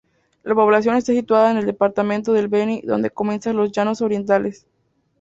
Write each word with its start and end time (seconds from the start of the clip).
La 0.41 0.55
población 0.55 0.95
está 0.95 1.11
situada 1.13 1.51
en 1.51 1.57
el 1.57 1.67
departamento 1.67 2.33
del 2.33 2.47
Beni 2.47 2.81
donde 2.81 3.11
comienzan 3.11 3.55
los 3.55 3.71
Llanos 3.71 4.01
Orientales. 4.01 4.65